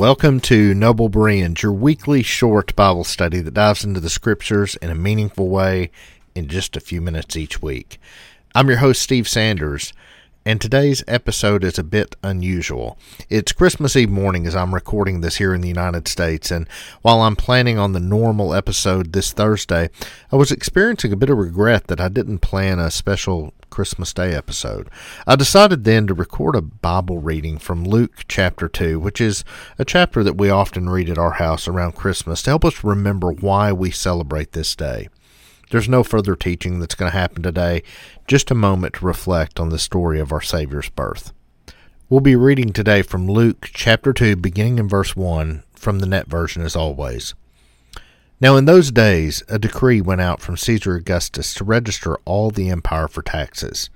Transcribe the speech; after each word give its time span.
Welcome 0.00 0.40
to 0.40 0.72
Noble 0.72 1.10
Brands, 1.10 1.62
your 1.62 1.74
weekly 1.74 2.22
short 2.22 2.74
Bible 2.74 3.04
study 3.04 3.40
that 3.40 3.52
dives 3.52 3.84
into 3.84 4.00
the 4.00 4.08
scriptures 4.08 4.74
in 4.76 4.88
a 4.88 4.94
meaningful 4.94 5.50
way 5.50 5.90
in 6.34 6.48
just 6.48 6.74
a 6.74 6.80
few 6.80 7.02
minutes 7.02 7.36
each 7.36 7.60
week. 7.60 8.00
I'm 8.54 8.68
your 8.68 8.78
host, 8.78 9.02
Steve 9.02 9.28
Sanders, 9.28 9.92
and 10.46 10.58
today's 10.60 11.04
episode 11.06 11.62
is 11.64 11.78
a 11.78 11.84
bit 11.84 12.16
unusual. 12.22 12.96
It's 13.28 13.52
Christmas 13.52 13.94
Eve 13.94 14.08
morning 14.08 14.46
as 14.46 14.56
I'm 14.56 14.74
recording 14.74 15.20
this 15.20 15.36
here 15.36 15.52
in 15.52 15.60
the 15.60 15.68
United 15.68 16.08
States, 16.08 16.50
and 16.50 16.66
while 17.02 17.20
I'm 17.20 17.36
planning 17.36 17.78
on 17.78 17.92
the 17.92 18.00
normal 18.00 18.54
episode 18.54 19.12
this 19.12 19.32
Thursday, 19.32 19.90
I 20.32 20.36
was 20.36 20.50
experiencing 20.50 21.12
a 21.12 21.16
bit 21.16 21.28
of 21.28 21.36
regret 21.36 21.88
that 21.88 22.00
I 22.00 22.08
didn't 22.08 22.38
plan 22.38 22.78
a 22.78 22.90
special 22.90 23.52
Christmas 23.68 24.14
Day 24.14 24.34
episode. 24.34 24.88
I 25.26 25.36
decided 25.36 25.84
then 25.84 26.06
to 26.06 26.14
record 26.14 26.56
a 26.56 26.62
Bible 26.62 27.18
reading 27.18 27.58
from 27.58 27.84
Luke 27.84 28.24
chapter 28.26 28.66
2, 28.66 28.98
which 28.98 29.20
is 29.20 29.44
a 29.78 29.84
chapter 29.84 30.24
that 30.24 30.38
we 30.38 30.48
often 30.48 30.88
read 30.88 31.10
at 31.10 31.18
our 31.18 31.32
house 31.32 31.68
around 31.68 31.92
Christmas 31.92 32.42
to 32.42 32.50
help 32.50 32.64
us 32.64 32.82
remember 32.82 33.30
why 33.30 33.72
we 33.72 33.90
celebrate 33.90 34.52
this 34.52 34.74
day. 34.74 35.08
There's 35.70 35.88
no 35.88 36.02
further 36.02 36.34
teaching 36.34 36.80
that's 36.80 36.96
going 36.96 37.12
to 37.12 37.16
happen 37.16 37.44
today, 37.44 37.84
just 38.26 38.50
a 38.50 38.56
moment 38.56 38.94
to 38.94 39.06
reflect 39.06 39.60
on 39.60 39.68
the 39.68 39.78
story 39.78 40.18
of 40.18 40.32
our 40.32 40.40
Savior's 40.40 40.88
birth. 40.88 41.32
We'll 42.08 42.20
be 42.20 42.34
reading 42.34 42.72
today 42.72 43.02
from 43.02 43.28
Luke 43.28 43.70
chapter 43.72 44.12
2, 44.12 44.34
beginning 44.34 44.80
in 44.80 44.88
verse 44.88 45.14
1, 45.14 45.62
from 45.74 46.00
the 46.00 46.06
NET 46.06 46.26
version 46.26 46.62
as 46.62 46.74
always. 46.74 47.34
Now, 48.40 48.56
in 48.56 48.64
those 48.64 48.90
days, 48.90 49.44
a 49.48 49.60
decree 49.60 50.00
went 50.00 50.20
out 50.20 50.40
from 50.40 50.56
Caesar 50.56 50.96
Augustus 50.96 51.54
to 51.54 51.62
register 51.62 52.16
all 52.24 52.50
the 52.50 52.68
empire 52.68 53.06
for 53.06 53.22
taxes. 53.22 53.90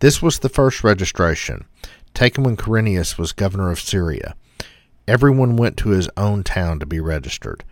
This 0.00 0.20
was 0.20 0.40
the 0.40 0.48
first 0.48 0.82
registration, 0.82 1.66
taken 2.14 2.42
when 2.42 2.56
Quirinius 2.56 3.16
was 3.16 3.30
governor 3.30 3.70
of 3.70 3.78
Syria. 3.78 4.34
Everyone 5.06 5.56
went 5.56 5.76
to 5.76 5.90
his 5.90 6.10
own 6.16 6.42
town 6.42 6.80
to 6.80 6.86
be 6.86 6.98
registered. 6.98 7.62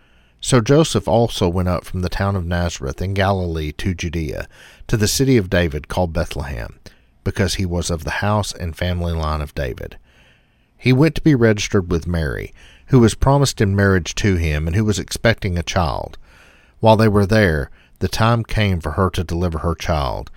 So 0.45 0.61
Joseph 0.61 1.07
also 1.07 1.49
went 1.49 1.69
up 1.69 1.85
from 1.85 2.01
the 2.01 2.07
town 2.07 2.35
of 2.35 2.45
Nazareth 2.45 3.01
in 3.01 3.15
Galilee 3.15 3.71
to 3.79 3.95
Judea, 3.95 4.47
to 4.85 4.95
the 4.95 5.07
city 5.07 5.37
of 5.37 5.49
David 5.49 5.87
called 5.87 6.13
Bethlehem, 6.13 6.79
because 7.23 7.55
he 7.55 7.65
was 7.65 7.89
of 7.89 8.03
the 8.03 8.21
house 8.21 8.53
and 8.53 8.75
family 8.75 9.13
line 9.13 9.41
of 9.41 9.55
David. 9.55 9.97
He 10.77 10.93
went 10.93 11.15
to 11.15 11.21
be 11.21 11.33
registered 11.33 11.89
with 11.89 12.05
Mary 12.05 12.53
who 12.89 12.99
was 12.99 13.15
promised 13.15 13.59
in 13.59 13.75
marriage 13.75 14.13
to 14.13 14.35
him 14.35 14.67
and 14.67 14.75
who 14.75 14.85
was 14.85 14.99
expecting 14.99 15.57
a 15.57 15.63
child. 15.63 16.19
While 16.79 16.95
they 16.95 17.07
were 17.07 17.25
there, 17.25 17.71
the 17.97 18.07
time 18.07 18.43
came 18.43 18.79
for 18.79 18.91
her 18.91 19.09
to 19.09 19.23
deliver 19.23 19.57
her 19.57 19.73
child, 19.73 20.29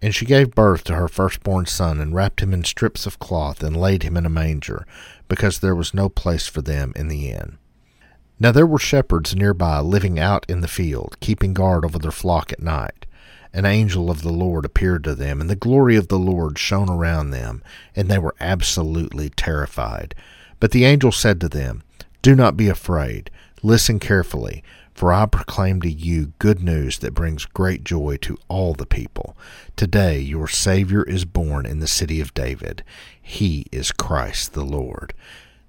and 0.00 0.14
she 0.14 0.26
gave 0.26 0.54
birth 0.54 0.84
to 0.84 0.94
her 0.94 1.08
firstborn 1.08 1.66
son 1.66 2.00
and 2.00 2.14
wrapped 2.14 2.40
him 2.40 2.54
in 2.54 2.62
strips 2.62 3.04
of 3.04 3.18
cloth 3.18 3.64
and 3.64 3.76
laid 3.76 4.04
him 4.04 4.16
in 4.16 4.26
a 4.26 4.30
manger, 4.30 4.86
because 5.26 5.58
there 5.58 5.74
was 5.74 5.92
no 5.92 6.08
place 6.08 6.46
for 6.46 6.62
them 6.62 6.92
in 6.94 7.08
the 7.08 7.30
inn. 7.30 7.58
Now 8.38 8.52
there 8.52 8.66
were 8.66 8.78
shepherds 8.78 9.34
nearby 9.34 9.80
living 9.80 10.18
out 10.18 10.44
in 10.48 10.60
the 10.60 10.68
field, 10.68 11.16
keeping 11.20 11.54
guard 11.54 11.84
over 11.84 11.98
their 11.98 12.10
flock 12.10 12.52
at 12.52 12.60
night. 12.60 13.06
An 13.52 13.64
angel 13.64 14.10
of 14.10 14.22
the 14.22 14.32
Lord 14.32 14.66
appeared 14.66 15.02
to 15.04 15.14
them, 15.14 15.40
and 15.40 15.48
the 15.48 15.56
glory 15.56 15.96
of 15.96 16.08
the 16.08 16.18
Lord 16.18 16.58
shone 16.58 16.90
around 16.90 17.30
them, 17.30 17.62
and 17.94 18.08
they 18.10 18.18
were 18.18 18.34
absolutely 18.38 19.30
terrified. 19.30 20.14
But 20.60 20.72
the 20.72 20.84
angel 20.84 21.12
said 21.12 21.40
to 21.40 21.48
them, 21.48 21.82
do 22.20 22.34
not 22.34 22.56
be 22.56 22.68
afraid. 22.68 23.30
Listen 23.62 24.00
carefully, 24.00 24.64
for 24.92 25.12
I 25.12 25.26
proclaim 25.26 25.80
to 25.82 25.88
you 25.90 26.32
good 26.38 26.60
news 26.60 26.98
that 26.98 27.14
brings 27.14 27.44
great 27.44 27.84
joy 27.84 28.16
to 28.22 28.36
all 28.48 28.74
the 28.74 28.84
people. 28.84 29.36
Today 29.76 30.18
your 30.18 30.48
Savior 30.48 31.04
is 31.04 31.24
born 31.24 31.66
in 31.66 31.78
the 31.78 31.86
city 31.86 32.20
of 32.20 32.34
David. 32.34 32.82
He 33.22 33.66
is 33.70 33.92
Christ 33.92 34.54
the 34.54 34.64
Lord. 34.64 35.14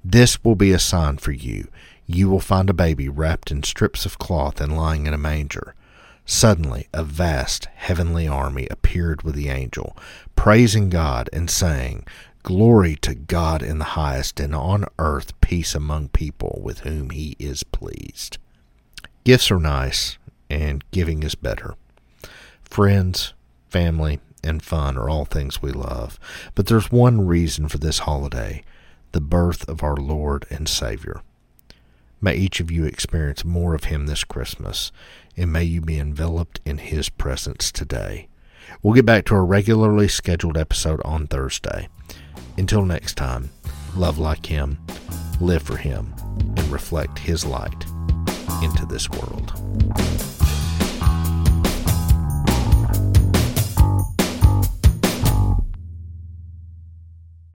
This 0.04 0.44
will 0.44 0.56
be 0.56 0.72
a 0.72 0.80
sign 0.80 1.18
for 1.18 1.32
you. 1.32 1.68
You 2.08 2.30
will 2.30 2.40
find 2.40 2.70
a 2.70 2.74
baby 2.74 3.10
wrapped 3.10 3.52
in 3.52 3.64
strips 3.64 4.06
of 4.06 4.18
cloth 4.18 4.62
and 4.62 4.76
lying 4.76 5.06
in 5.06 5.14
a 5.14 5.18
manger. 5.18 5.76
Suddenly, 6.26 6.88
a 6.94 7.04
vast 7.04 7.66
heavenly 7.76 8.28
army 8.28 8.68
appeared 8.72 9.24
with 9.24 9.36
the 9.36 9.50
angel, 9.50 9.96
praising 10.36 10.90
God 10.90 11.30
and 11.34 11.50
saying, 11.50 12.06
Glory 12.44 12.96
to 12.98 13.14
God 13.14 13.62
in 13.62 13.78
the 13.78 13.94
highest, 13.96 14.40
and 14.40 14.56
on 14.56 14.86
earth 14.98 15.40
peace 15.42 15.76
among 15.76 16.08
people 16.10 16.62
with 16.64 16.80
whom 16.80 17.10
he 17.10 17.36
is 17.40 17.64
pleased. 17.64 18.38
Gifts 19.26 19.52
are 19.52 19.60
nice, 19.60 20.18
and 20.50 20.84
giving 20.92 21.24
is 21.24 21.36
better. 21.36 21.76
Friends, 22.64 23.34
family, 23.70 24.22
and 24.44 24.64
fun 24.64 24.98
are 24.98 25.10
all 25.10 25.26
things 25.26 25.62
we 25.62 25.72
love. 25.72 26.18
But 26.56 26.68
there's 26.68 26.90
one 26.90 27.28
reason 27.28 27.68
for 27.68 27.80
this 27.80 28.00
holiday 28.00 28.64
the 29.12 29.22
birth 29.22 29.68
of 29.68 29.84
our 29.84 29.96
Lord 29.96 30.46
and 30.50 30.70
Savior. 30.70 31.22
May 32.20 32.36
each 32.36 32.60
of 32.60 32.72
you 32.72 32.86
experience 32.86 33.46
more 33.46 33.76
of 33.76 33.86
Him 33.86 34.08
this 34.08 34.24
Christmas, 34.24 34.92
and 35.36 35.54
may 35.54 35.64
you 35.64 35.82
be 35.82 36.00
enveloped 36.00 36.60
in 36.66 36.80
His 36.80 37.10
presence 37.10 37.72
today. 37.72 38.28
We'll 38.82 38.96
get 38.96 39.06
back 39.06 39.26
to 39.26 39.36
our 39.36 39.46
regularly 39.46 40.08
scheduled 40.08 40.58
episode 40.58 41.02
on 41.06 41.28
Thursday. 41.28 41.90
Until 42.58 42.84
next 42.84 43.16
time, 43.16 43.52
love 43.96 44.18
like 44.18 44.48
Him, 44.48 44.80
live 45.40 45.62
for 45.62 45.78
Him, 45.78 46.14
and 46.40 46.68
reflect 46.70 47.20
His 47.20 47.46
light 47.46 47.86
into 48.64 48.86
this 48.88 49.10
world. 49.10 49.54